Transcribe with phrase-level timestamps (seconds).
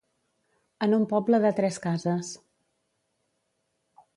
[0.85, 2.33] En un poble de tres cases.